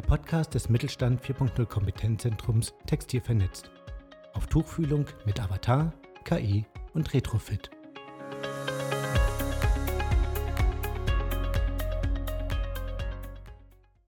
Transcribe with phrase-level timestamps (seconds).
[0.00, 3.70] der Podcast des Mittelstand 4.0 Kompetenzzentrums Textil vernetzt.
[4.32, 5.92] Auf Tuchfühlung mit Avatar,
[6.24, 6.64] KI
[6.94, 7.68] und Retrofit.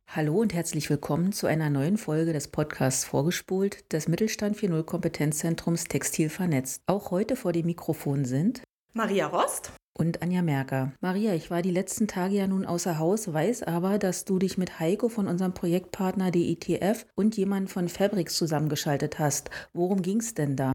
[0.09, 5.85] Hallo und herzlich willkommen zu einer neuen Folge des Podcasts Vorgespult des Mittelstand 4.0 Kompetenzzentrums
[5.85, 6.81] Textil vernetzt.
[6.87, 8.63] Auch heute vor dem Mikrofon sind
[8.95, 10.93] Maria Rost und Anja Merker.
[11.01, 14.59] Maria, ich war die letzten Tage ja nun außer Haus, weiß aber, dass du dich
[14.59, 19.51] mit Heiko von unserem Projektpartner DITF und jemand von Fabrics zusammengeschaltet hast.
[19.73, 20.73] Worum ging es denn da?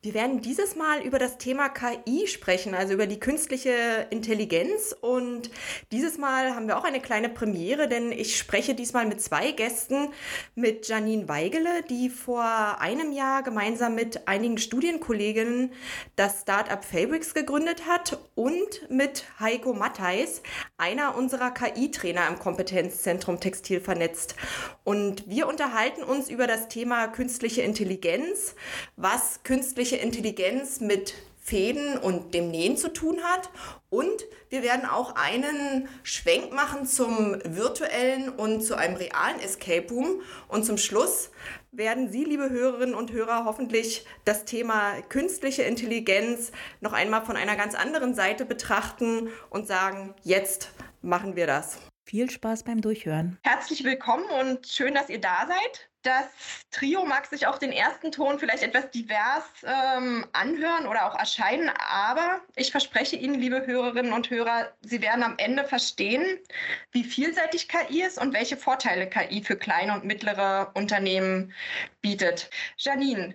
[0.00, 4.94] Wir werden dieses Mal über das Thema KI sprechen, also über die künstliche Intelligenz.
[5.00, 5.50] Und
[5.90, 10.10] dieses Mal haben wir auch eine kleine Premiere, denn ich spreche diesmal mit zwei Gästen,
[10.54, 12.44] mit Janine Weigele, die vor
[12.78, 15.72] einem Jahr gemeinsam mit einigen Studienkolleginnen
[16.14, 20.42] das Startup Fabrics gegründet hat, und mit Heiko Mattheis,
[20.76, 24.36] einer unserer KI-Trainer im Kompetenzzentrum Textil vernetzt.
[24.84, 28.54] Und wir unterhalten uns über das Thema künstliche Intelligenz,
[28.94, 33.48] was künstliche künstliche Intelligenz mit Fäden und dem Nähen zu tun hat.
[33.88, 40.20] Und wir werden auch einen Schwenk machen zum virtuellen und zu einem realen Escape Room.
[40.48, 41.30] Und zum Schluss
[41.72, 46.52] werden Sie, liebe Hörerinnen und Hörer, hoffentlich das Thema künstliche Intelligenz
[46.82, 50.68] noch einmal von einer ganz anderen Seite betrachten und sagen, jetzt
[51.00, 51.78] machen wir das.
[52.04, 53.38] Viel Spaß beim Durchhören.
[53.42, 55.87] Herzlich willkommen und schön, dass ihr da seid.
[56.02, 56.26] Das
[56.70, 61.70] Trio mag sich auch den ersten Ton vielleicht etwas divers ähm, anhören oder auch erscheinen,
[61.70, 66.38] aber ich verspreche Ihnen, liebe Hörerinnen und Hörer, Sie werden am Ende verstehen,
[66.92, 71.52] wie vielseitig KI ist und welche Vorteile KI für kleine und mittlere Unternehmen
[72.00, 72.48] bietet.
[72.76, 73.34] Janine,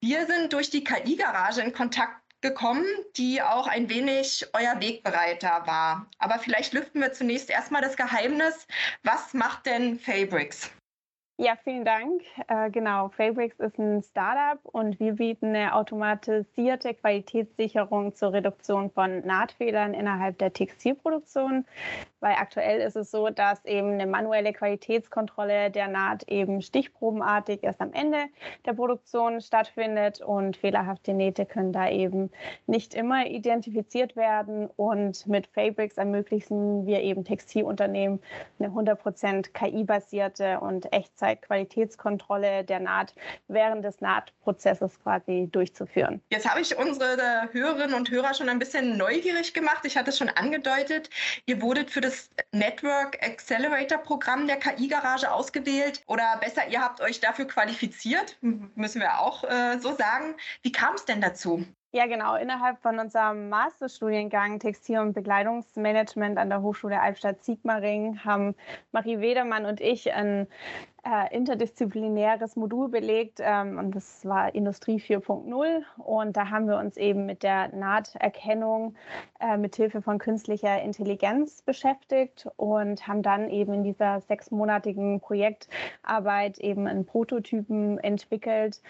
[0.00, 6.08] wir sind durch die KI-Garage in Kontakt gekommen, die auch ein wenig euer Wegbereiter war.
[6.18, 8.68] Aber vielleicht lüften wir zunächst erstmal das Geheimnis.
[9.02, 10.70] Was macht denn Fabrics?
[11.38, 12.22] Ja, vielen Dank.
[12.48, 19.20] Äh, genau, Fabrics ist ein Startup und wir bieten eine automatisierte Qualitätssicherung zur Reduktion von
[19.20, 21.66] Nahtfehlern innerhalb der Textilproduktion
[22.20, 27.80] weil aktuell ist es so, dass eben eine manuelle Qualitätskontrolle der Naht eben stichprobenartig erst
[27.80, 28.24] am Ende
[28.64, 32.30] der Produktion stattfindet und fehlerhafte Nähte können da eben
[32.66, 38.20] nicht immer identifiziert werden und mit Fabrics ermöglichen wir eben Textilunternehmen
[38.58, 43.14] eine 100% KI-basierte und Echtzeit-Qualitätskontrolle der Naht
[43.48, 46.20] während des Nahtprozesses quasi durchzuführen.
[46.30, 49.80] Jetzt habe ich unsere Hörerinnen und Hörer schon ein bisschen neugierig gemacht.
[49.84, 51.10] Ich hatte es schon angedeutet.
[51.46, 57.20] Ihr wurdet für das Network Accelerator Programm der KI-Garage ausgewählt oder besser, ihr habt euch
[57.20, 60.36] dafür qualifiziert, müssen wir auch äh, so sagen.
[60.62, 61.64] Wie kam es denn dazu?
[61.92, 62.36] Ja, genau.
[62.36, 68.54] Innerhalb von unserem Masterstudiengang Textil- und Bekleidungsmanagement an der Hochschule Albstadt-Sigmaringen haben
[68.92, 70.46] Marie Wedermann und ich ein
[71.06, 76.96] äh, interdisziplinäres Modul belegt ähm, und das war Industrie 4.0 und da haben wir uns
[76.96, 78.96] eben mit der Nahterkennung
[79.38, 86.58] äh, mit Hilfe von künstlicher Intelligenz beschäftigt und haben dann eben in dieser sechsmonatigen Projektarbeit
[86.58, 88.82] eben einen Prototypen entwickelt,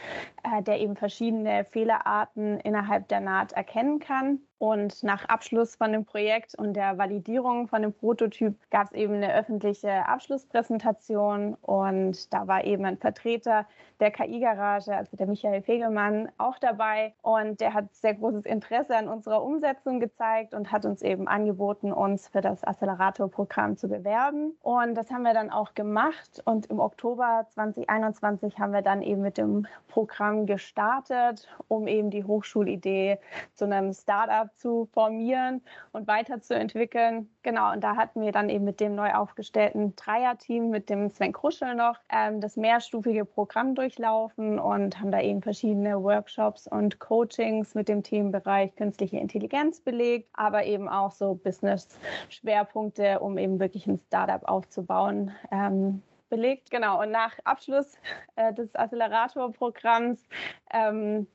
[0.43, 6.07] äh, der eben verschiedene Fehlerarten innerhalb der Naht erkennen kann und nach Abschluss von dem
[6.07, 11.55] Projekt und der Validierung von dem Prototyp gab es eben eine öffentliche Abschlusspräsentation.
[11.61, 13.67] Und da war eben ein Vertreter
[14.01, 17.15] der KI-Garage, also der Michael Fegelmann, auch dabei.
[17.21, 21.93] Und der hat sehr großes Interesse an unserer Umsetzung gezeigt und hat uns eben angeboten,
[21.93, 24.57] uns für das Accelerator-Programm zu bewerben.
[24.63, 26.41] Und das haben wir dann auch gemacht.
[26.47, 32.25] Und im Oktober 2021 haben wir dann eben mit dem Programm gestartet, um eben die
[32.25, 33.19] Hochschulidee
[33.55, 35.63] zu einem Startup zu formieren
[35.93, 37.29] und weiterzuentwickeln.
[37.43, 41.33] Genau, und da hatten wir dann eben mit dem neu aufgestellten Dreierteam, mit dem Sven
[41.33, 47.75] Kruschel noch, ähm, das mehrstufige Programm durchlaufen und haben da eben verschiedene Workshops und Coachings
[47.75, 54.01] mit dem Themenbereich künstliche Intelligenz belegt, aber eben auch so Business-Schwerpunkte, um eben wirklich ein
[54.07, 55.33] Startup aufzubauen.
[55.51, 56.71] Ähm, belegt.
[56.71, 57.97] Genau, und nach Abschluss
[58.37, 60.29] äh, des Accelerator-Programms
[60.73, 61.27] ähm,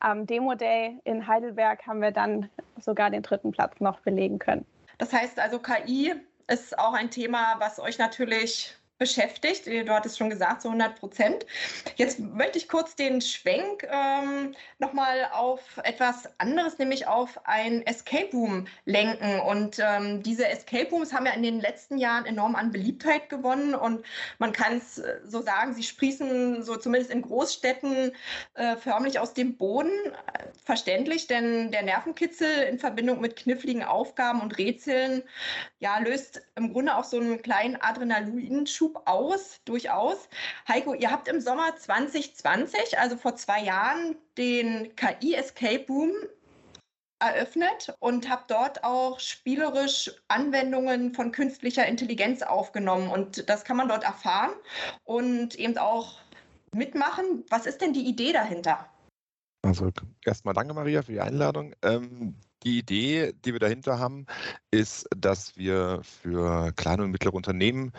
[0.00, 2.48] am Demo Day in Heidelberg haben wir dann
[2.80, 4.64] sogar den dritten Platz noch belegen können.
[4.98, 6.14] Das heißt also, KI
[6.48, 9.66] ist auch ein Thema, was euch natürlich beschäftigt.
[9.66, 11.46] Du hattest schon gesagt, so 100 Prozent.
[11.96, 18.30] Jetzt möchte ich kurz den Schwenk ähm, nochmal auf etwas anderes, nämlich auf ein Escape
[18.32, 19.40] Room lenken.
[19.40, 23.74] Und ähm, diese Escape Rooms haben ja in den letzten Jahren enorm an Beliebtheit gewonnen.
[23.74, 24.04] Und
[24.38, 28.12] man kann es äh, so sagen, sie sprießen so zumindest in Großstädten
[28.54, 29.92] äh, förmlich aus dem Boden.
[30.64, 35.22] Verständlich, denn der Nervenkitzel in Verbindung mit kniffligen Aufgaben und Rätseln
[35.78, 40.28] ja, löst im Grunde auch so einen kleinen Adrenalinschub Schub aus, durchaus.
[40.66, 46.12] Heiko, ihr habt im Sommer 2020, also vor zwei Jahren, den KI Escape Room
[47.20, 53.10] eröffnet und habt dort auch spielerisch Anwendungen von künstlicher Intelligenz aufgenommen.
[53.10, 54.52] Und das kann man dort erfahren
[55.04, 56.20] und eben auch
[56.72, 57.44] mitmachen.
[57.50, 58.88] Was ist denn die Idee dahinter?
[59.62, 59.90] Also
[60.24, 61.74] erstmal danke, Maria, für die Einladung.
[61.82, 64.26] Ähm, die Idee, die wir dahinter haben,
[64.70, 67.92] ist, dass wir für kleine und mittlere Unternehmen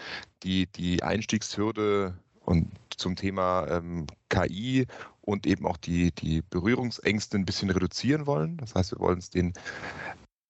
[0.44, 4.86] die, die Einstiegshürde und zum Thema ähm, KI
[5.22, 8.58] und eben auch die, die Berührungsängste ein bisschen reduzieren wollen.
[8.58, 9.54] Das heißt, wir wollen es den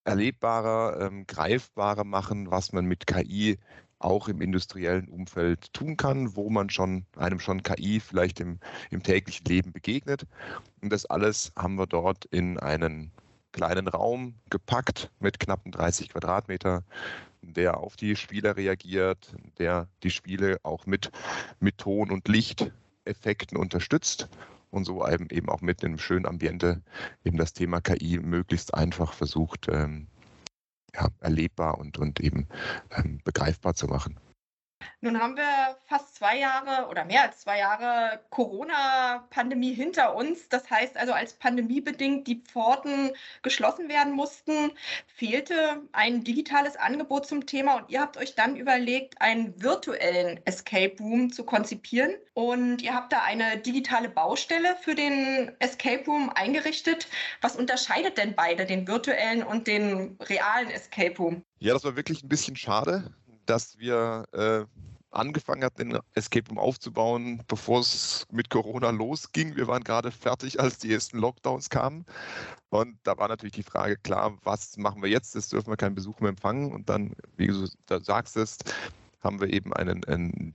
[0.06, 3.58] erlebbarer, ähm, greifbarer machen, was man mit KI
[4.00, 8.60] auch im industriellen Umfeld tun kann, wo man schon einem schon KI vielleicht im,
[8.92, 10.26] im täglichen Leben begegnet.
[10.82, 13.12] Und das alles haben wir dort in einen
[13.52, 16.84] kleinen Raum gepackt mit knappen 30 Quadratmeter,
[17.42, 21.12] der auf die Spieler reagiert, der die Spiele auch mit,
[21.60, 24.30] mit Ton- und Lichteffekten unterstützt
[24.72, 26.82] und so eben, auch mit einem schönen Ambiente
[27.24, 30.08] eben das Thema KI möglichst einfach versucht, ähm,
[30.94, 32.48] ja, erlebbar und, und eben
[32.92, 34.20] ähm, begreifbar zu machen.
[35.02, 40.50] Nun haben wir fast zwei Jahre oder mehr als zwei Jahre Corona-Pandemie hinter uns.
[40.50, 43.12] Das heißt also, als pandemiebedingt die Pforten
[43.42, 44.72] geschlossen werden mussten,
[45.08, 50.98] fehlte ein digitales Angebot zum Thema und ihr habt euch dann überlegt, einen virtuellen Escape
[51.00, 52.16] Room zu konzipieren.
[52.34, 57.08] Und ihr habt da eine digitale Baustelle für den Escape Room eingerichtet.
[57.40, 61.46] Was unterscheidet denn beide, den virtuellen und den realen Escape Room?
[61.60, 63.14] Ja, das war wirklich ein bisschen schade
[63.50, 64.66] dass wir äh,
[65.12, 69.56] angefangen hatten, den Escape Room aufzubauen, bevor es mit Corona losging.
[69.56, 72.06] Wir waren gerade fertig, als die ersten Lockdowns kamen.
[72.70, 75.34] Und da war natürlich die Frage klar, was machen wir jetzt?
[75.34, 76.72] Jetzt dürfen wir keinen Besuch mehr empfangen.
[76.72, 77.66] Und dann, wie du
[78.02, 78.60] sagst es,
[79.22, 80.00] haben wir eben eine,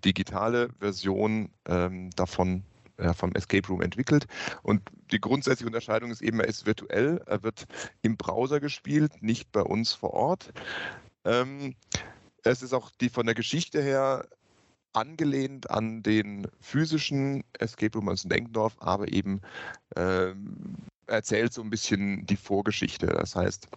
[0.04, 2.62] digitale Version ähm, davon
[3.16, 4.26] vom Escape Room entwickelt.
[4.62, 4.80] Und
[5.10, 7.66] die grundsätzliche Unterscheidung ist eben, er ist virtuell, er wird
[8.02, 10.52] im Browser gespielt, nicht bei uns vor Ort.
[11.24, 11.74] Ähm,
[12.44, 14.26] es ist auch die von der Geschichte her
[14.92, 19.40] angelehnt an den physischen Escape Room aus Denkendorf, aber eben
[19.96, 20.76] ähm,
[21.06, 23.06] erzählt so ein bisschen die Vorgeschichte.
[23.06, 23.68] Das heißt,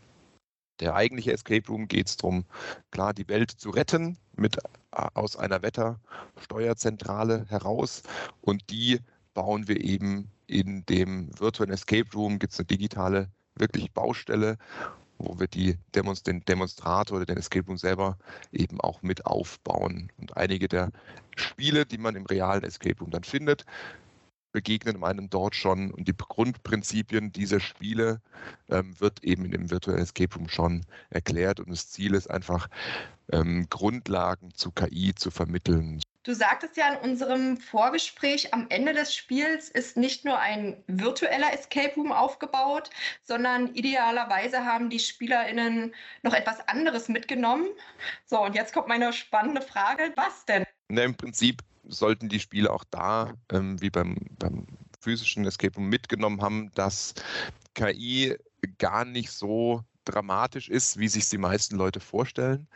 [0.80, 2.46] der eigentliche Escape Room geht es darum,
[2.92, 8.04] klar die Welt zu retten mit äh, aus einer Wettersteuerzentrale heraus.
[8.42, 9.00] Und die
[9.34, 14.58] bauen wir eben in dem virtuellen Escape Room, gibt es eine digitale wirklich Baustelle
[15.18, 18.18] wo wir die Demonst den Demonstrator oder den Escape Room selber
[18.52, 20.12] eben auch mit aufbauen.
[20.18, 20.92] Und einige der
[21.36, 23.66] Spiele, die man im realen Escape Room dann findet,
[24.52, 25.92] begegnen einem dort schon.
[25.92, 28.22] Und die Grundprinzipien dieser Spiele
[28.70, 31.60] ähm, wird eben in dem virtuellen Escape Room schon erklärt.
[31.60, 32.68] Und das Ziel ist einfach
[33.32, 39.16] ähm, Grundlagen zu KI zu vermitteln, Du sagtest ja in unserem Vorgespräch, am Ende des
[39.16, 42.90] Spiels ist nicht nur ein virtueller Escape Room aufgebaut,
[43.24, 47.68] sondern idealerweise haben die SpielerInnen noch etwas anderes mitgenommen.
[48.26, 50.66] So, und jetzt kommt meine spannende Frage: Was denn?
[50.90, 54.68] Na, Im Prinzip sollten die Spieler auch da, ähm, wie beim, beim
[55.00, 57.14] physischen Escape Room, mitgenommen haben, dass
[57.74, 58.36] KI
[58.80, 62.68] gar nicht so dramatisch ist, wie sich die meisten Leute vorstellen.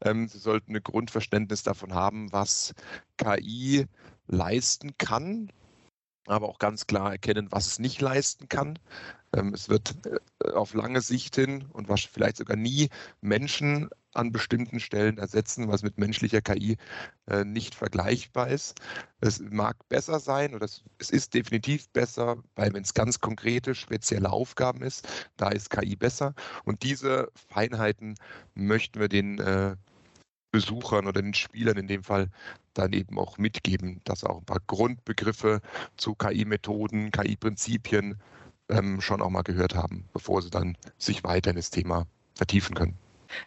[0.00, 2.74] Ähm, sie sollten ein Grundverständnis davon haben, was
[3.16, 3.86] KI
[4.26, 5.50] leisten kann,
[6.26, 8.78] aber auch ganz klar erkennen, was es nicht leisten kann.
[9.34, 12.88] Ähm, es wird äh, auf lange Sicht hin und was vielleicht sogar nie
[13.20, 16.76] Menschen an bestimmten Stellen ersetzen, was mit menschlicher KI
[17.26, 18.80] äh, nicht vergleichbar ist.
[19.20, 23.74] Es mag besser sein oder es, es ist definitiv besser, weil wenn es ganz konkrete,
[23.74, 26.34] spezielle Aufgaben ist, da ist KI besser.
[26.64, 28.14] Und diese Feinheiten
[28.54, 29.76] möchten wir den äh,
[30.50, 32.30] Besuchern oder den Spielern in dem Fall
[32.74, 35.60] dann eben auch mitgeben, dass auch ein paar Grundbegriffe
[35.96, 38.20] zu KI-Methoden, KI-Prinzipien
[38.68, 42.74] ähm, schon auch mal gehört haben, bevor sie dann sich weiter in das Thema vertiefen
[42.76, 42.96] können.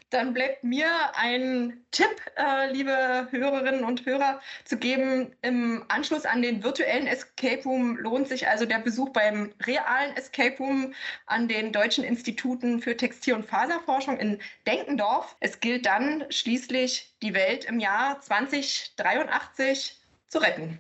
[0.10, 5.36] Dann bleibt mir ein Tipp, äh, liebe Hörerinnen und Hörer, zu geben.
[5.42, 10.58] Im Anschluss an den virtuellen Escape Room lohnt sich also der Besuch beim realen Escape
[10.58, 10.94] Room
[11.26, 15.36] an den Deutschen Instituten für Textil- und Faserforschung in Denkendorf.
[15.40, 20.80] Es gilt dann schließlich, die Welt im Jahr 2083 zu retten.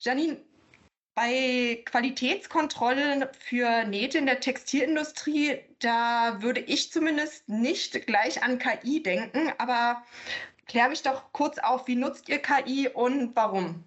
[0.00, 0.38] Janine,
[1.14, 9.02] bei Qualitätskontrollen für Nähte in der Textilindustrie, da würde ich zumindest nicht gleich an KI
[9.02, 10.02] denken, aber
[10.66, 13.84] klär mich doch kurz auf, wie nutzt ihr KI und warum?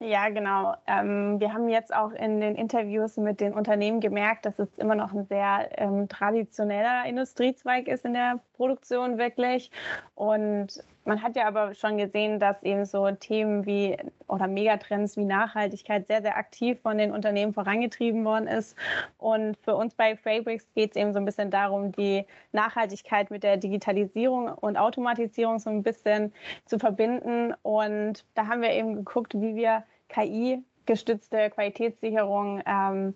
[0.00, 0.74] Ja, genau.
[0.86, 4.94] Ähm, wir haben jetzt auch in den Interviews mit den Unternehmen gemerkt, dass es immer
[4.94, 9.70] noch ein sehr ähm, traditioneller Industriezweig ist in der Produktion wirklich.
[10.14, 13.96] Und man hat ja aber schon gesehen, dass eben so Themen wie
[14.26, 18.76] oder Megatrends wie Nachhaltigkeit sehr, sehr aktiv von den Unternehmen vorangetrieben worden ist.
[19.18, 23.42] Und für uns bei Fabrics geht es eben so ein bisschen darum, die Nachhaltigkeit mit
[23.42, 26.32] der Digitalisierung und Automatisierung so ein bisschen
[26.64, 27.54] zu verbinden.
[27.62, 33.14] Und da haben wir eben geguckt, wie wir KI gestützte Qualitätssicherung ähm,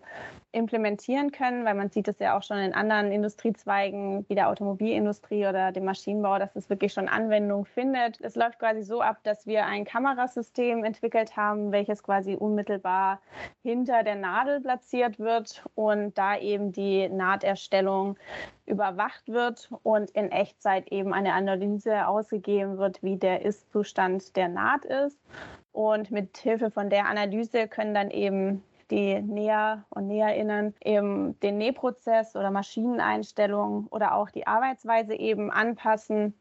[0.53, 5.47] implementieren können, weil man sieht es ja auch schon in anderen Industriezweigen wie der Automobilindustrie
[5.47, 8.21] oder dem Maschinenbau, dass es wirklich schon Anwendung findet.
[8.23, 13.21] Es läuft quasi so ab, dass wir ein Kamerasystem entwickelt haben, welches quasi unmittelbar
[13.63, 18.17] hinter der Nadel platziert wird und da eben die Nahterstellung
[18.65, 24.85] überwacht wird und in Echtzeit eben eine Analyse ausgegeben wird, wie der Ist-Zustand der Naht
[24.85, 25.19] ist.
[25.79, 31.57] Und mit Hilfe von der Analyse können dann eben die Näher und Näherinnen eben den
[31.57, 36.35] Nähprozess oder Maschineneinstellungen oder auch die Arbeitsweise eben anpassen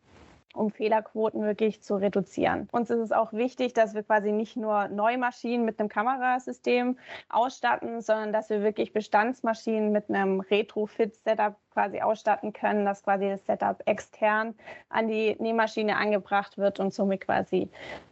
[0.54, 2.68] um Fehlerquoten wirklich zu reduzieren.
[2.72, 6.98] Uns ist es auch wichtig, dass wir quasi nicht nur Neumaschinen mit einem Kamerasystem
[7.30, 13.46] ausstatten, sondern dass wir wirklich Bestandsmaschinen mit einem Retrofit-Setup quasi ausstatten können, dass quasi das
[13.46, 14.56] Setup extern
[14.89, 17.70] an die Nähmaschine angebracht wird und somit quasi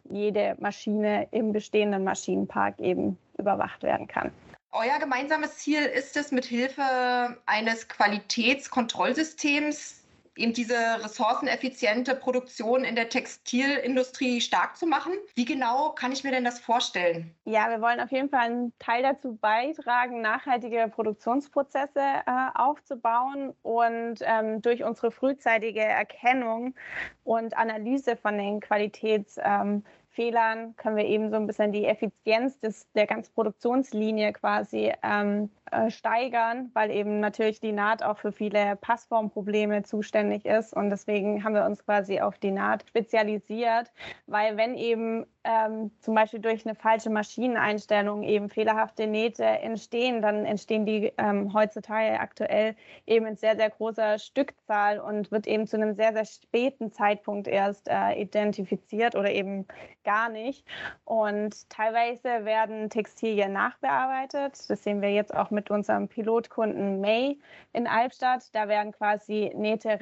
[0.10, 4.32] jede Maschine im bestehenden Maschinenpark eben überwacht werden kann.
[4.72, 10.05] Euer gemeinsames Ziel ist es, mit Hilfe eines Qualitätskontrollsystems
[10.38, 15.14] eben diese ressourceneffiziente Produktion in der Textilindustrie stark zu machen.
[15.34, 17.34] Wie genau kann ich mir denn das vorstellen?
[17.46, 24.16] Ja, wir wollen auf jeden Fall einen Teil dazu beitragen, nachhaltige Produktionsprozesse äh, aufzubauen und
[24.22, 26.76] ähm, durch unsere frühzeitige Erkennung
[27.24, 29.84] und Analyse von den Qualitäts ähm,
[30.16, 35.52] Fehlern können wir eben so ein bisschen die Effizienz des, der ganzen Produktionslinie quasi ähm,
[35.72, 40.74] äh, steigern, weil eben natürlich die Naht auch für viele Passformprobleme zuständig ist.
[40.74, 43.92] Und deswegen haben wir uns quasi auf die Naht spezialisiert,
[44.26, 50.44] weil wenn eben ähm, zum Beispiel durch eine falsche Maschineneinstellung eben fehlerhafte Nähte entstehen, dann
[50.46, 52.76] entstehen die ähm, heutzutage aktuell
[53.06, 57.48] eben in sehr, sehr großer Stückzahl und wird eben zu einem sehr, sehr späten Zeitpunkt
[57.48, 59.68] erst äh, identifiziert oder eben
[60.04, 60.66] gar nicht.
[61.04, 64.70] Und teilweise werden Textilien nachbearbeitet.
[64.70, 67.40] Das sehen wir jetzt auch mit unserem Pilotkunden May
[67.74, 68.54] in Albstadt.
[68.54, 70.00] Da werden quasi Nähte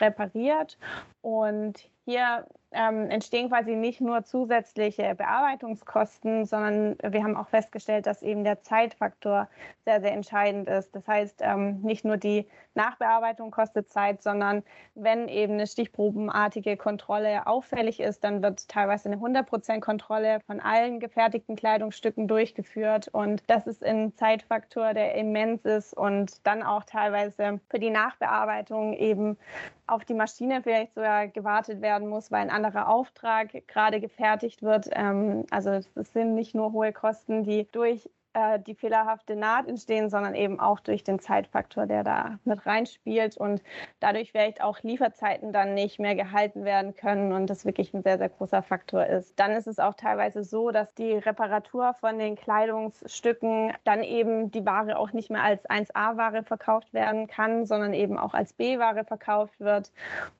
[0.00, 0.76] repariert
[1.20, 8.22] und hier ähm, entstehen quasi nicht nur zusätzliche Bearbeitungskosten, sondern wir haben auch festgestellt, dass
[8.22, 9.48] eben der Zeitfaktor
[9.84, 10.94] sehr, sehr entscheidend ist.
[10.94, 14.62] Das heißt, ähm, nicht nur die Nachbearbeitung kostet Zeit, sondern
[14.94, 20.98] wenn eben eine stichprobenartige Kontrolle auffällig ist, dann wird teilweise eine 100% Kontrolle von allen
[20.98, 23.08] gefertigten Kleidungsstücken durchgeführt.
[23.08, 28.94] Und das ist ein Zeitfaktor, der immens ist und dann auch teilweise für die Nachbearbeitung
[28.94, 29.36] eben
[29.92, 34.88] auf die Maschine vielleicht sogar gewartet werden muss, weil ein anderer Auftrag gerade gefertigt wird.
[34.92, 40.08] Ähm, also es sind nicht nur hohe Kosten, die durch äh, die fehlerhafte Naht entstehen,
[40.08, 43.62] sondern eben auch durch den Zeitfaktor, der da mit reinspielt und
[44.00, 48.18] dadurch vielleicht auch Lieferzeiten dann nicht mehr gehalten werden können und das wirklich ein sehr,
[48.18, 49.38] sehr großer Faktor ist.
[49.38, 54.64] Dann ist es auch teilweise so, dass die Reparatur von den Kleidungsstücken dann eben die
[54.64, 59.60] Ware auch nicht mehr als 1A-Ware verkauft werden kann, sondern eben auch als B-Ware verkauft
[59.60, 59.92] wird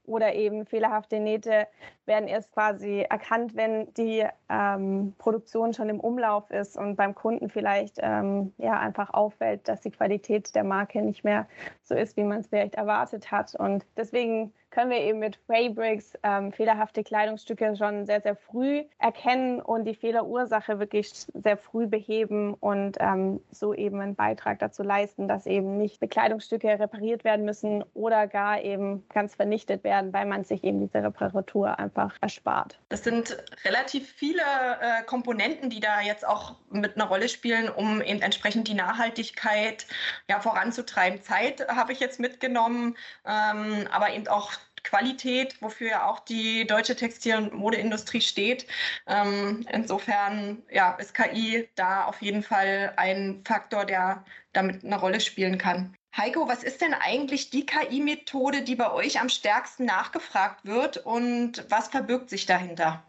[0.05, 1.67] oder eben fehlerhafte Nähte
[2.07, 7.49] werden erst quasi erkannt, wenn die ähm, Produktion schon im Umlauf ist und beim Kunden
[7.49, 11.47] vielleicht ähm, ja einfach auffällt, dass die Qualität der Marke nicht mehr
[11.83, 13.55] so ist, wie man es vielleicht erwartet hat.
[13.55, 19.61] Und deswegen können wir eben mit Fabrics ähm, fehlerhafte Kleidungsstücke schon sehr, sehr früh erkennen
[19.61, 25.29] und die Fehlerursache wirklich sehr früh beheben und ähm, so eben einen Beitrag dazu leisten,
[25.29, 30.45] dass eben nicht Bekleidungsstücke repariert werden müssen oder gar eben ganz vernichtet werden, weil man
[30.45, 32.79] sich eben diese Reparatur einfach erspart.
[32.88, 38.00] Das sind relativ viele äh, Komponenten, die da jetzt auch mit einer Rolle spielen, um
[38.00, 39.87] eben entsprechend die Nachhaltigkeit
[40.29, 41.21] ja, voranzutreiben.
[41.23, 44.52] Zeit habe ich jetzt mitgenommen, ähm, aber eben auch
[44.85, 48.67] Qualität, wofür ja auch die deutsche Textil- und Modeindustrie steht.
[49.07, 55.21] Ähm, insofern ja, ist KI da auf jeden Fall ein Faktor, der damit eine Rolle
[55.21, 55.95] spielen kann.
[56.17, 61.65] Heiko, was ist denn eigentlich die KI-Methode, die bei euch am stärksten nachgefragt wird und
[61.71, 63.03] was verbirgt sich dahinter?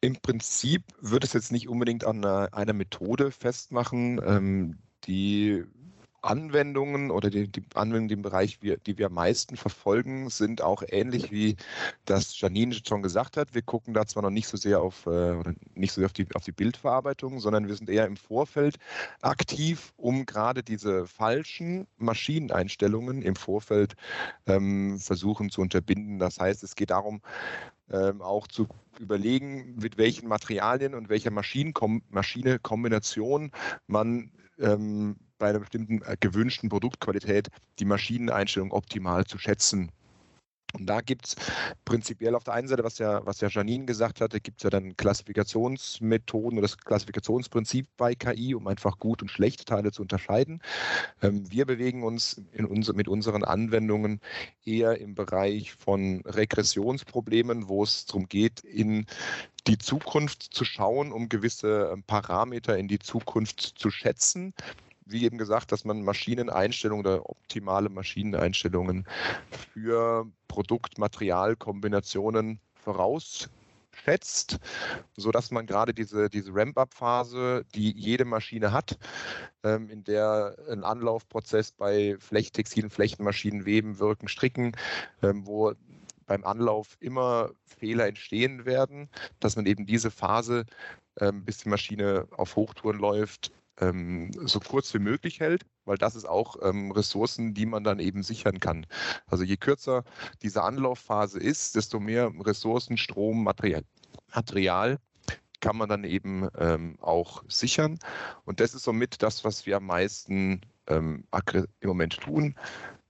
[0.00, 4.20] Im Prinzip wird es jetzt nicht unbedingt an einer, einer Methode festmachen.
[4.24, 5.64] Ähm, die
[6.28, 10.82] Anwendungen oder die, die Anwendungen, im Bereich, wir, die wir am meisten verfolgen, sind auch
[10.86, 11.56] ähnlich wie
[12.04, 13.54] das Janine schon gesagt hat.
[13.54, 15.36] Wir gucken da zwar noch nicht so sehr auf, äh,
[15.74, 18.76] nicht so auf die, auf die Bildverarbeitung, sondern wir sind eher im Vorfeld
[19.22, 23.94] aktiv, um gerade diese falschen Maschineneinstellungen im Vorfeld
[24.46, 26.18] ähm, versuchen zu unterbinden.
[26.18, 27.22] Das heißt, es geht darum,
[27.90, 28.68] ähm, auch zu
[28.98, 33.50] überlegen, mit welchen Materialien und welcher Maschine-Kombination
[33.86, 39.90] man ähm, bei einer bestimmten äh, gewünschten Produktqualität die Maschineneinstellung optimal zu schätzen.
[40.74, 41.36] Und da gibt es
[41.86, 44.70] prinzipiell auf der einen Seite, was ja, was ja Janine gesagt hatte, gibt es ja
[44.70, 50.60] dann Klassifikationsmethoden oder das Klassifikationsprinzip bei KI, um einfach gut und schlechte Teile zu unterscheiden.
[51.22, 54.20] Ähm, wir bewegen uns in unser, mit unseren Anwendungen
[54.62, 59.06] eher im Bereich von Regressionsproblemen, wo es darum geht, in
[59.66, 64.52] die Zukunft zu schauen, um gewisse Parameter in die Zukunft zu schätzen
[65.08, 69.06] wie eben gesagt, dass man Maschineneinstellungen oder optimale Maschineneinstellungen
[69.72, 74.58] für Produktmaterialkombinationen vorausschätzt,
[75.16, 78.98] sodass man gerade diese, diese Ramp-up-Phase, die jede Maschine hat,
[79.64, 84.76] ähm, in der ein Anlaufprozess bei Flechttextilen, Flechtenmaschinen, Weben, Wirken, Stricken,
[85.22, 85.72] ähm, wo
[86.26, 89.08] beim Anlauf immer Fehler entstehen werden,
[89.40, 90.66] dass man eben diese Phase,
[91.20, 93.50] ähm, bis die Maschine auf Hochtouren läuft,
[93.80, 97.98] ähm, so kurz wie möglich hält, weil das ist auch ähm, Ressourcen, die man dann
[97.98, 98.86] eben sichern kann.
[99.26, 100.04] Also je kürzer
[100.42, 103.84] diese Anlaufphase ist, desto mehr Ressourcen, Strom, Material,
[104.34, 104.98] Material
[105.60, 107.98] kann man dann eben ähm, auch sichern.
[108.44, 111.24] Und das ist somit das, was wir am meisten ähm,
[111.80, 112.54] im Moment tun.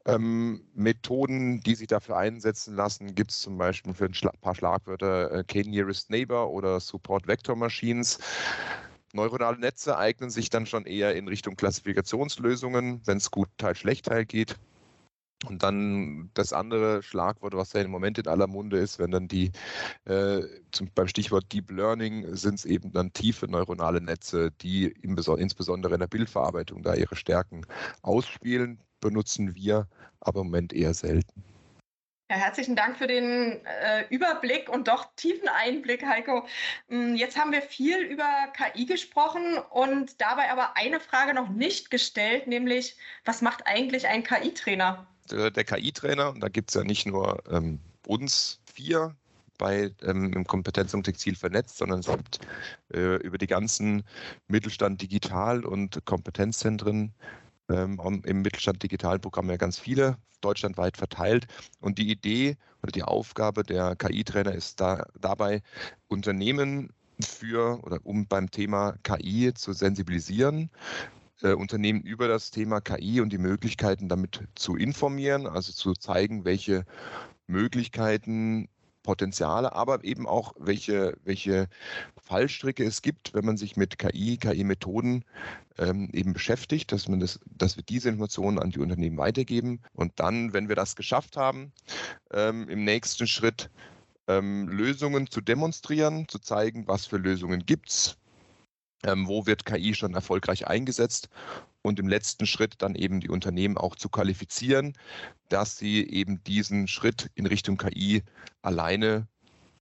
[0.07, 5.31] Ähm, Methoden, die sich dafür einsetzen lassen, gibt es zum Beispiel für ein paar Schlagwörter
[5.33, 8.19] äh, K-Nearest Neighbor oder Support Vector Machines.
[9.19, 14.07] Neuronale Netze eignen sich dann schon eher in Richtung Klassifikationslösungen, wenn es gut Teil schlecht
[14.07, 14.57] Teil geht.
[15.47, 19.29] Und dann das andere Schlagwort, was ja im Moment in aller Munde ist, wenn dann
[19.29, 19.53] die,
[20.05, 25.17] äh, zum, beim Stichwort Deep Learning sind es eben dann tiefe neuronale Netze, die im,
[25.17, 27.65] insbesondere in der Bildverarbeitung da ihre Stärken
[28.03, 29.87] ausspielen, benutzen wir
[30.21, 31.45] aber im Moment eher selten.
[32.31, 36.47] Ja, herzlichen Dank für den äh, Überblick und doch tiefen Einblick, Heiko.
[36.89, 41.91] Mm, jetzt haben wir viel über KI gesprochen und dabei aber eine Frage noch nicht
[41.91, 45.07] gestellt, nämlich was macht eigentlich ein KI-Trainer?
[45.31, 49.17] Der, der KI-Trainer, und da gibt es ja nicht nur ähm, uns vier
[49.57, 52.41] bei ähm, im Kompetenz und Textil vernetzt, sondern es gibt
[52.93, 54.05] äh, über die ganzen
[54.49, 57.15] Mittelstand Digital- und Kompetenzzentren
[57.69, 61.47] ähm, im Mittelstand Digitalprogramm ja ganz viele, deutschlandweit verteilt.
[61.81, 65.63] Und die Idee oder die Aufgabe der KI-Trainer ist da, dabei,
[66.09, 70.71] Unternehmen für oder um beim Thema KI zu sensibilisieren,
[71.43, 76.45] äh, Unternehmen über das Thema KI und die Möglichkeiten damit zu informieren, also zu zeigen,
[76.45, 76.85] welche
[77.47, 78.69] Möglichkeiten
[79.09, 81.71] Potenziale, aber eben auch, welche, welche
[82.23, 85.25] Fallstricke es gibt, wenn man sich mit KI, KI-Methoden
[85.79, 89.81] ähm, eben beschäftigt, dass, man das, dass wir diese Informationen an die Unternehmen weitergeben.
[89.95, 91.73] Und dann, wenn wir das geschafft haben,
[92.35, 93.71] ähm, im nächsten Schritt
[94.27, 98.19] ähm, Lösungen zu demonstrieren, zu zeigen, was für Lösungen gibt es,
[99.05, 101.31] ähm, wo wird KI schon erfolgreich eingesetzt
[101.89, 104.93] und im letzten Schritt dann eben die Unternehmen auch zu qualifizieren,
[105.49, 108.23] dass sie eben diesen Schritt in Richtung KI
[108.63, 109.27] alleine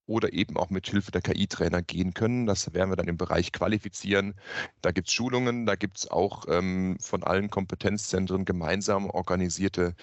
[0.08, 2.46] oder eben auch mit Hilfe der KI-Trainer gehen können.
[2.46, 4.36] Das werden wir dann im Bereich qualifizieren.
[4.82, 9.96] Da gibt es Schulungen, da gibt es auch ähm, von allen Kompetenzzentren gemeinsam organisierte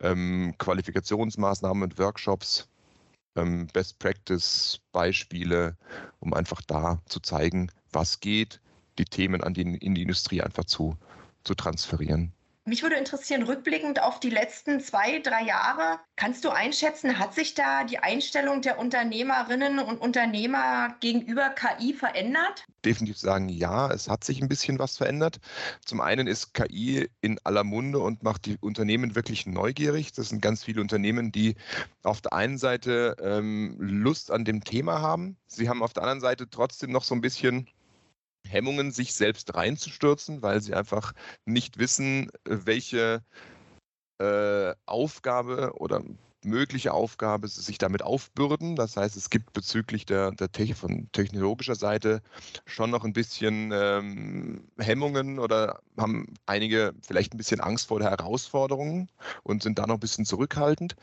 [0.00, 2.68] ähm, Qualifikationsmaßnahmen und Workshops,
[3.36, 5.76] ähm, Best Practice Beispiele,
[6.18, 8.60] um einfach da zu zeigen, was geht,
[8.98, 10.96] die Themen an die, in die Industrie einfach zu,
[11.44, 12.32] zu transferieren.
[12.64, 17.54] Mich würde interessieren, rückblickend auf die letzten zwei, drei Jahre, kannst du einschätzen, hat sich
[17.54, 22.64] da die Einstellung der Unternehmerinnen und Unternehmer gegenüber KI verändert?
[22.84, 25.40] Definitiv sagen, ja, es hat sich ein bisschen was verändert.
[25.84, 30.12] Zum einen ist KI in aller Munde und macht die Unternehmen wirklich neugierig.
[30.12, 31.56] Das sind ganz viele Unternehmen, die
[32.04, 35.36] auf der einen Seite ähm, Lust an dem Thema haben.
[35.48, 37.68] Sie haben auf der anderen Seite trotzdem noch so ein bisschen
[38.48, 41.12] Hemmungen, sich selbst reinzustürzen, weil sie einfach
[41.44, 43.22] nicht wissen, welche
[44.18, 46.02] äh, Aufgabe oder
[46.44, 48.76] mögliche Aufgabe sich damit aufbürden.
[48.76, 52.22] Das heißt, es gibt bezüglich der, der Te von technologischer Seite
[52.66, 58.10] schon noch ein bisschen ähm, Hemmungen oder haben einige vielleicht ein bisschen Angst vor der
[58.10, 59.08] Herausforderung
[59.42, 60.96] und sind da noch ein bisschen zurückhaltend.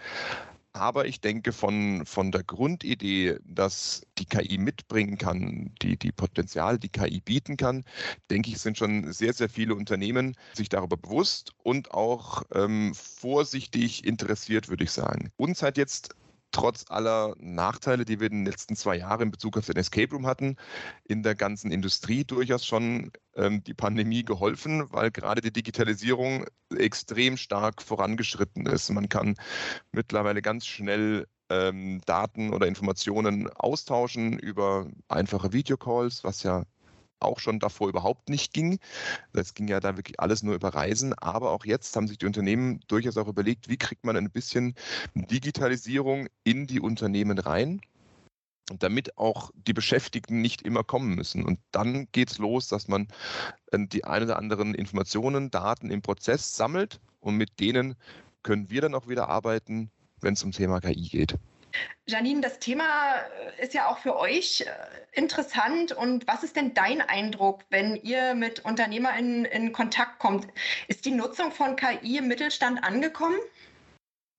[0.73, 6.77] Aber ich denke, von, von der Grundidee, dass die KI mitbringen kann, die, die Potenzial,
[6.77, 7.83] die KI bieten kann,
[8.29, 14.05] denke ich, sind schon sehr, sehr viele Unternehmen sich darüber bewusst und auch ähm, vorsichtig
[14.05, 15.31] interessiert, würde ich sagen.
[15.37, 16.15] Uns hat jetzt
[16.51, 20.11] trotz aller Nachteile, die wir in den letzten zwei Jahren in Bezug auf den Escape
[20.13, 20.55] Room hatten,
[21.03, 27.37] in der ganzen Industrie durchaus schon ähm, die Pandemie geholfen, weil gerade die Digitalisierung extrem
[27.37, 28.89] stark vorangeschritten ist.
[28.89, 29.35] Man kann
[29.91, 36.63] mittlerweile ganz schnell ähm, Daten oder Informationen austauschen über einfache Videocalls, was ja
[37.19, 38.79] auch schon davor überhaupt nicht ging.
[39.33, 41.13] Das ging ja da wirklich alles nur über Reisen.
[41.13, 44.75] Aber auch jetzt haben sich die Unternehmen durchaus auch überlegt, wie kriegt man ein bisschen
[45.15, 47.81] Digitalisierung in die Unternehmen rein.
[48.77, 51.43] Damit auch die Beschäftigten nicht immer kommen müssen.
[51.43, 53.07] Und dann geht es los, dass man
[53.71, 57.95] äh, die ein oder anderen Informationen, Daten im Prozess sammelt und mit denen
[58.43, 61.35] können wir dann auch wieder arbeiten, wenn es um Thema KI geht.
[62.05, 63.15] Janine, das Thema
[63.57, 64.65] äh, ist ja auch für euch äh,
[65.11, 65.91] interessant.
[65.91, 70.47] Und was ist denn dein Eindruck, wenn ihr mit UnternehmerInnen in Kontakt kommt?
[70.87, 73.37] Ist die Nutzung von KI im Mittelstand angekommen?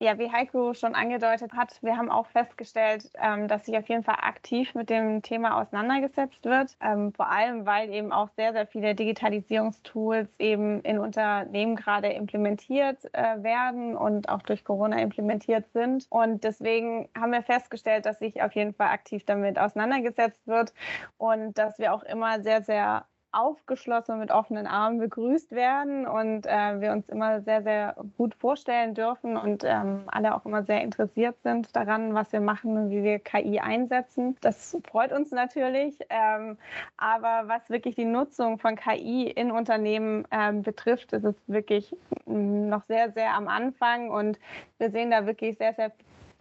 [0.02, 4.02] Ja, wie Heiko schon angedeutet hat, wir haben auch festgestellt, ähm, dass sich auf jeden
[4.02, 6.74] Fall aktiv mit dem Thema auseinandergesetzt wird.
[6.80, 12.96] Ähm, vor allem, weil eben auch sehr, sehr viele Digitalisierungstools eben in Unternehmen gerade implementiert
[13.12, 16.06] äh, werden und auch durch Corona implementiert sind.
[16.08, 20.72] Und deswegen haben wir festgestellt, dass sich auf jeden Fall aktiv damit auseinandergesetzt wird
[21.18, 26.46] und dass wir auch immer sehr, sehr aufgeschlossen und mit offenen Armen begrüßt werden und
[26.46, 30.82] äh, wir uns immer sehr, sehr gut vorstellen dürfen und ähm, alle auch immer sehr
[30.82, 34.36] interessiert sind daran, was wir machen und wie wir KI einsetzen.
[34.40, 35.98] Das freut uns natürlich.
[36.08, 36.58] Ähm,
[36.96, 41.94] aber was wirklich die Nutzung von KI in Unternehmen ähm, betrifft, ist es wirklich
[42.26, 44.38] noch sehr, sehr am Anfang und
[44.78, 45.92] wir sehen da wirklich sehr, sehr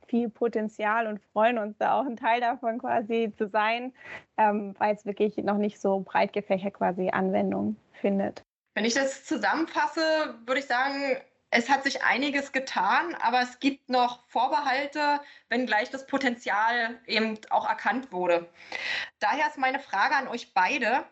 [0.10, 3.94] viel Potenzial und freuen uns da auch ein Teil davon quasi zu sein,
[4.38, 8.44] ähm, weil es wirklich noch nicht so breit gefächert quasi Anwendung findet.
[8.74, 10.02] Wenn ich das zusammenfasse,
[10.46, 11.18] würde ich sagen,
[11.52, 15.20] es hat sich einiges getan, aber es gibt noch Vorbehalte,
[15.50, 18.48] wenngleich das Potenzial eben auch erkannt wurde.
[19.20, 21.04] Daher ist meine Frage an euch beide.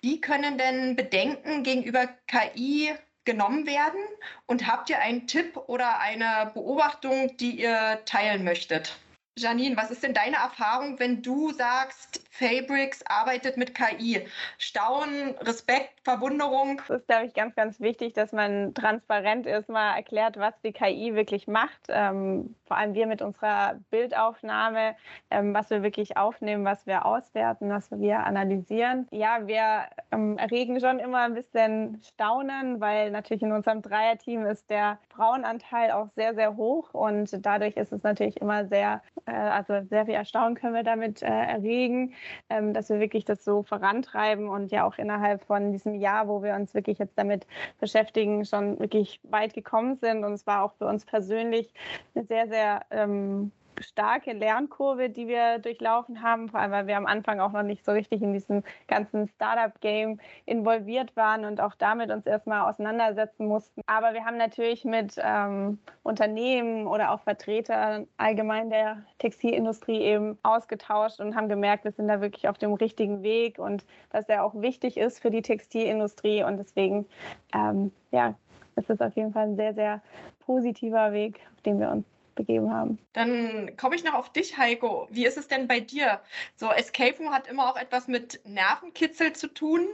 [0.00, 4.00] Wie können denn Bedenken gegenüber KI genommen werden?
[4.46, 8.96] Und habt ihr einen Tipp oder eine Beobachtung, die ihr teilen möchtet?
[9.40, 14.26] Janine, was ist denn deine Erfahrung, wenn du sagst, Fabrics arbeitet mit KI?
[14.58, 16.80] Staunen, Respekt, Verwunderung?
[16.88, 20.72] Es ist, glaube ich, ganz, ganz wichtig, dass man transparent ist, mal erklärt, was die
[20.72, 21.80] KI wirklich macht.
[21.88, 24.94] Ähm, vor allem wir mit unserer Bildaufnahme,
[25.30, 29.08] ähm, was wir wirklich aufnehmen, was wir auswerten, was wir analysieren.
[29.10, 34.68] Ja, wir ähm, erregen schon immer ein bisschen Staunen, weil natürlich in unserem Dreierteam ist
[34.70, 39.82] der Frauenanteil auch sehr, sehr hoch und dadurch ist es natürlich immer sehr äh, also
[39.88, 42.14] sehr viel Erstaunen können wir damit äh, erregen,
[42.48, 46.42] ähm, dass wir wirklich das so vorantreiben und ja auch innerhalb von diesem Jahr, wo
[46.42, 47.46] wir uns wirklich jetzt damit
[47.78, 50.24] beschäftigen, schon wirklich weit gekommen sind.
[50.24, 51.72] Und es war auch für uns persönlich
[52.14, 57.06] eine sehr, sehr ähm, starke Lernkurve, die wir durchlaufen haben, vor allem weil wir am
[57.06, 62.10] Anfang auch noch nicht so richtig in diesem ganzen Startup-Game involviert waren und auch damit
[62.10, 63.82] uns erstmal auseinandersetzen mussten.
[63.86, 71.20] Aber wir haben natürlich mit ähm, Unternehmen oder auch Vertretern allgemein der Textilindustrie eben ausgetauscht
[71.20, 74.54] und haben gemerkt, wir sind da wirklich auf dem richtigen Weg und dass der auch
[74.54, 77.06] wichtig ist für die Textilindustrie und deswegen
[77.54, 78.34] ähm, ja,
[78.76, 80.02] ist es auf jeden Fall ein sehr, sehr
[80.40, 82.98] positiver Weg, auf dem wir uns begeben haben.
[83.12, 85.08] Dann komme ich noch auf dich, Heiko.
[85.10, 86.20] Wie ist es denn bei dir?
[86.56, 89.86] So, Escape Room hat immer auch etwas mit Nervenkitzel zu tun.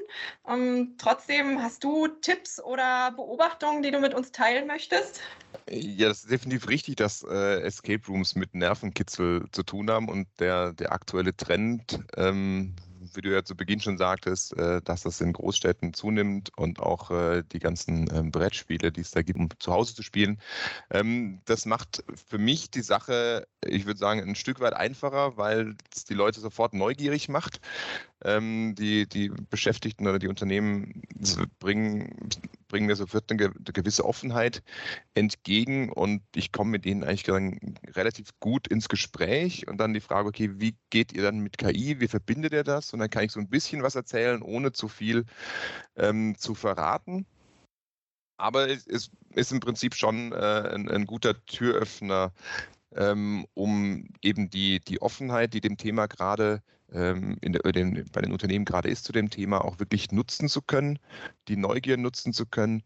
[0.48, 5.20] Ähm, trotzdem, hast du Tipps oder Beobachtungen, die du mit uns teilen möchtest?
[5.68, 10.28] Ja, das ist definitiv richtig, dass äh, Escape Rooms mit Nervenkitzel zu tun haben und
[10.38, 12.74] der, der aktuelle Trend ähm,
[13.16, 17.10] wie du ja zu Beginn schon sagtest, äh, dass das in Großstädten zunimmt und auch
[17.10, 20.40] äh, die ganzen ähm, Brettspiele, die es da gibt, um zu Hause zu spielen.
[20.90, 25.74] Ähm, das macht für mich die Sache, ich würde sagen, ein Stück weit einfacher, weil
[25.94, 27.60] es die Leute sofort neugierig macht.
[28.26, 31.02] Ähm, die, die Beschäftigten oder die Unternehmen
[31.60, 32.28] bringen,
[32.66, 34.64] bringen mir sofort eine, gewisse Offenheit
[35.14, 37.28] entgegen und ich komme mit denen eigentlich
[37.94, 42.00] relativ gut ins Gespräch und dann die Frage, okay, wie geht ihr dann mit KI,
[42.00, 42.92] wie verbindet ihr das?
[42.92, 45.24] Und dann kann ich so ein bisschen was erzählen, ohne zu viel
[45.94, 47.26] ähm, zu verraten.
[48.38, 50.36] Aber es ist, ist, im Prinzip schon äh,
[50.74, 52.32] ein, ein, guter Türöffner,
[52.96, 58.32] ähm, um eben die, die Offenheit, die dem Thema gerade ähm, in den, bei den
[58.32, 60.98] Unternehmen gerade ist, zu dem Thema auch wirklich nutzen zu können,
[61.48, 62.82] die Neugier nutzen zu können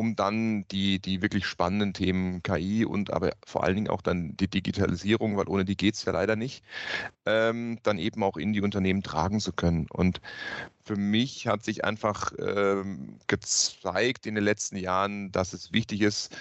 [0.00, 4.34] um dann die, die wirklich spannenden Themen KI und aber vor allen Dingen auch dann
[4.38, 6.64] die Digitalisierung, weil ohne die geht es ja leider nicht,
[7.26, 9.88] ähm, dann eben auch in die Unternehmen tragen zu können.
[9.90, 10.22] Und
[10.86, 16.34] für mich hat sich einfach ähm, gezeigt in den letzten Jahren, dass es wichtig ist,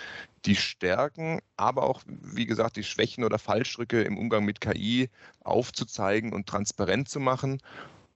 [0.46, 5.10] die Stärken, aber auch, wie gesagt, die Schwächen oder Fallstricke im Umgang mit KI
[5.44, 7.60] aufzuzeigen und transparent zu machen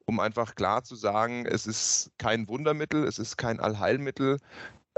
[0.06, 4.38] um einfach klar zu sagen, es ist kein Wundermittel, es ist kein Allheilmittel,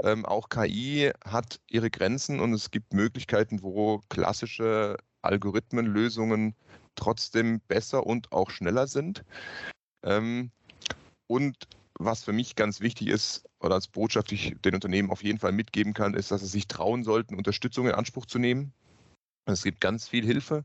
[0.02, 6.54] ähm, auch KI hat ihre Grenzen und es gibt Möglichkeiten, wo klassische Algorithmenlösungen
[6.94, 9.24] trotzdem besser und auch schneller sind.
[10.02, 10.50] Ähm,
[11.26, 11.56] und
[11.98, 15.52] was für mich ganz wichtig ist oder als Botschaft ich den Unternehmen auf jeden Fall
[15.52, 18.72] mitgeben kann, ist, dass sie sich trauen sollten, Unterstützung in Anspruch zu nehmen.
[19.48, 20.64] Es gibt ganz viel Hilfe,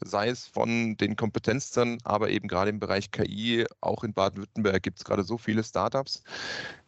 [0.00, 4.98] sei es von den Kompetenzzentren, aber eben gerade im Bereich KI, auch in Baden-Württemberg gibt
[4.98, 6.24] es gerade so viele Startups,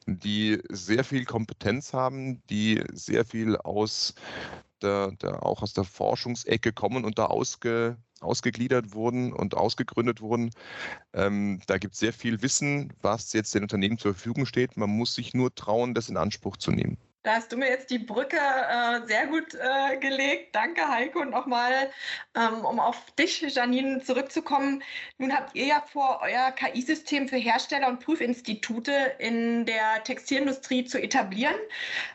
[0.06, 4.14] die sehr viel Kompetenz haben, die sehr viel aus
[4.82, 10.50] der, der auch aus der Forschungsecke kommen und da ausge, ausgegliedert wurden und ausgegründet wurden.
[11.12, 14.76] Ähm, da gibt es sehr viel Wissen, was jetzt den Unternehmen zur Verfügung steht.
[14.76, 16.98] Man muss sich nur trauen, das in Anspruch zu nehmen.
[17.22, 20.54] Da hast du mir jetzt die Brücke äh, sehr gut äh, gelegt.
[20.54, 21.20] Danke, Heiko.
[21.20, 21.90] Und nochmal,
[22.35, 24.83] ähm, um auf dich, Janine, zurückzukommen.
[25.18, 30.98] Nun habt ihr ja vor, euer KI-System für Hersteller und Prüfinstitute in der Textilindustrie zu
[30.98, 31.56] etablieren.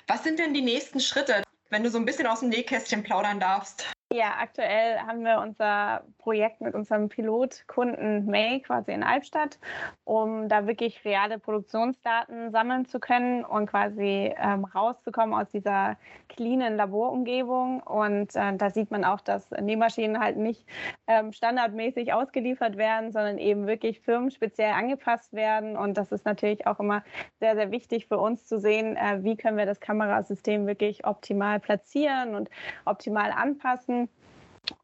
[0.08, 3.40] Was sind denn die nächsten Schritte, wenn du so ein bisschen aus dem Nähkästchen plaudern
[3.40, 3.95] darfst?
[4.14, 9.58] Ja, aktuell haben wir unser Projekt mit unserem Pilotkunden May quasi in Albstadt,
[10.04, 15.98] um da wirklich reale Produktionsdaten sammeln zu können und quasi ähm, rauszukommen aus dieser
[16.30, 17.82] cleanen Laborumgebung.
[17.82, 20.68] Und äh, da sieht man auch, dass Nähmaschinen halt nicht
[21.08, 25.76] ähm, standardmäßig ausgeliefert werden, sondern eben wirklich firmenspeziell angepasst werden.
[25.76, 27.04] Und das ist natürlich auch immer
[27.40, 31.60] sehr, sehr wichtig für uns zu sehen, äh, wie können wir das Kamerasystem wirklich optimal
[31.60, 32.50] platzieren und
[32.86, 34.05] optimal anpassen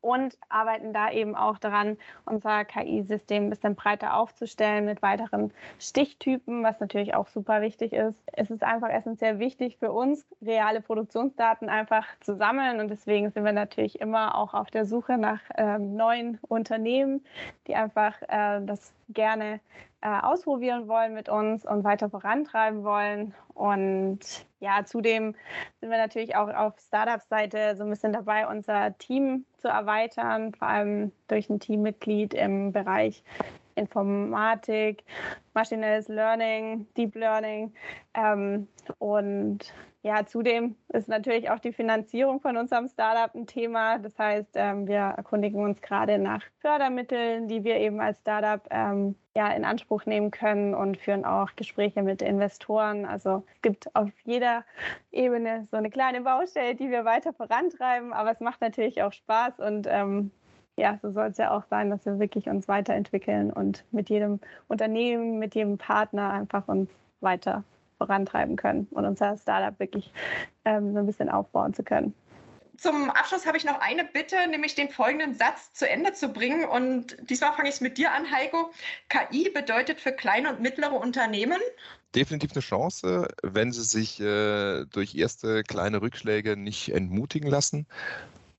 [0.01, 6.63] und arbeiten da eben auch daran, unser KI-System ein bisschen breiter aufzustellen mit weiteren Stichtypen,
[6.63, 8.17] was natürlich auch super wichtig ist.
[8.33, 13.45] Es ist einfach essentiell wichtig für uns, reale Produktionsdaten einfach zu sammeln und deswegen sind
[13.45, 17.23] wir natürlich immer auch auf der Suche nach ähm, neuen Unternehmen,
[17.67, 19.59] die einfach äh, das gerne
[20.01, 23.33] äh, ausprobieren wollen mit uns und weiter vorantreiben wollen.
[23.53, 24.19] Und
[24.61, 25.35] ja, zudem
[25.79, 30.67] sind wir natürlich auch auf Startup-Seite so ein bisschen dabei, unser Team zu erweitern, vor
[30.67, 33.23] allem durch ein Teammitglied im Bereich
[33.75, 35.03] Informatik,
[35.53, 37.73] maschinelles Learning, Deep Learning.
[38.13, 38.67] Ähm,
[38.99, 43.99] und ja, zudem ist natürlich auch die Finanzierung von unserem Startup ein Thema.
[43.99, 49.15] Das heißt, ähm, wir erkundigen uns gerade nach Fördermitteln, die wir eben als Startup ähm,
[49.35, 53.05] ja, in Anspruch nehmen können und führen auch Gespräche mit Investoren.
[53.05, 54.65] Also es gibt auf jeder
[55.11, 59.59] Ebene so eine kleine Baustelle, die wir weiter vorantreiben, aber es macht natürlich auch Spaß
[59.59, 60.31] und ähm,
[60.77, 64.39] ja, so soll es ja auch sein, dass wir wirklich uns weiterentwickeln und mit jedem
[64.67, 67.63] Unternehmen, mit jedem Partner einfach uns weiter
[68.07, 70.11] vorantreiben können und unser Startup wirklich
[70.65, 72.13] ähm, so ein bisschen aufbauen zu können.
[72.77, 76.65] Zum Abschluss habe ich noch eine Bitte, nämlich den folgenden Satz zu Ende zu bringen.
[76.65, 78.71] Und diesmal fange ich es mit dir an, Heiko.
[79.09, 81.59] KI bedeutet für kleine und mittlere Unternehmen
[82.15, 87.87] definitiv eine Chance, wenn sie sich äh, durch erste kleine Rückschläge nicht entmutigen lassen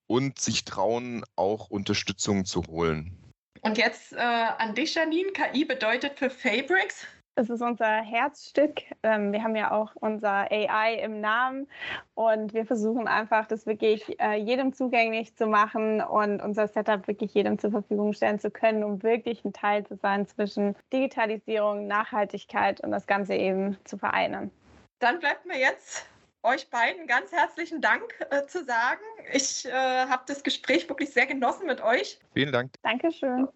[0.07, 3.16] und sich trauen, auch Unterstützung zu holen.
[3.62, 5.31] Und jetzt äh, an dich, Janine.
[5.33, 7.07] KI bedeutet für Fabrics?
[7.35, 8.83] Es ist unser Herzstück.
[9.03, 11.66] Ähm, wir haben ja auch unser AI im Namen
[12.14, 17.33] und wir versuchen einfach, das wirklich äh, jedem zugänglich zu machen und unser Setup wirklich
[17.33, 22.81] jedem zur Verfügung stellen zu können, um wirklich ein Teil zu sein zwischen Digitalisierung, Nachhaltigkeit
[22.83, 24.51] und das Ganze eben zu vereinen.
[24.99, 26.07] Dann bleibt mir jetzt
[26.42, 29.01] euch beiden ganz herzlichen Dank äh, zu sagen.
[29.33, 32.21] Ich äh, habe das Gespräch wirklich sehr genossen mit euch.
[32.35, 32.73] Vielen Dank.
[32.83, 33.49] Dankeschön.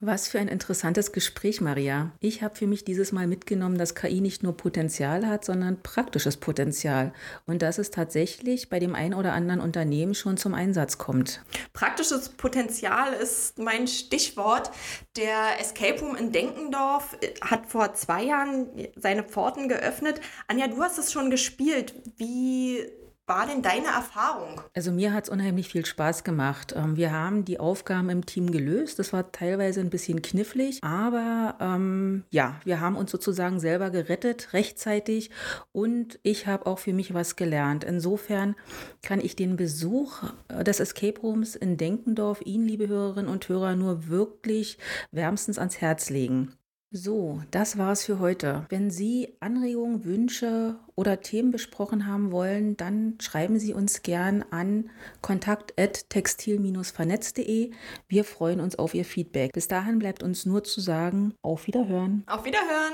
[0.00, 2.12] Was für ein interessantes Gespräch, Maria.
[2.20, 6.36] Ich habe für mich dieses Mal mitgenommen, dass KI nicht nur Potenzial hat, sondern praktisches
[6.36, 7.12] Potenzial.
[7.46, 11.44] Und dass es tatsächlich bei dem einen oder anderen Unternehmen schon zum Einsatz kommt.
[11.72, 14.70] Praktisches Potenzial ist mein Stichwort.
[15.16, 20.20] Der Escape Room in Denkendorf hat vor zwei Jahren seine Pforten geöffnet.
[20.48, 21.94] Anja, du hast es schon gespielt.
[22.16, 22.86] Wie
[23.32, 24.60] war denn deine Erfahrung?
[24.74, 26.74] Also mir hat es unheimlich viel Spaß gemacht.
[26.76, 28.98] Ähm, wir haben die Aufgaben im Team gelöst.
[28.98, 34.52] Das war teilweise ein bisschen knifflig, aber ähm, ja, wir haben uns sozusagen selber gerettet,
[34.52, 35.30] rechtzeitig.
[35.72, 37.84] Und ich habe auch für mich was gelernt.
[37.84, 38.54] Insofern
[39.00, 43.76] kann ich den Besuch äh, des Escape Rooms in Denkendorf Ihnen, liebe Hörerinnen und Hörer,
[43.76, 44.76] nur wirklich
[45.10, 46.52] wärmstens ans Herz legen.
[46.94, 48.66] So, das war's für heute.
[48.68, 54.90] Wenn Sie Anregungen, Wünsche oder Themen besprochen haben wollen, dann schreiben Sie uns gern an
[55.22, 57.70] kontakt@textil-vernetzt.de.
[58.08, 59.52] Wir freuen uns auf Ihr Feedback.
[59.52, 62.24] Bis dahin bleibt uns nur zu sagen, auf Wiederhören.
[62.26, 62.92] Auf Wiederhören.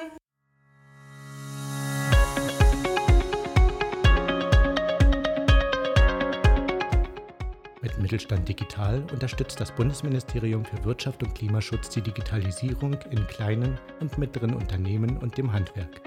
[8.08, 14.54] Mittelstand Digital unterstützt das Bundesministerium für Wirtschaft und Klimaschutz die Digitalisierung in kleinen und mittleren
[14.54, 16.00] Unternehmen und dem Handwerk.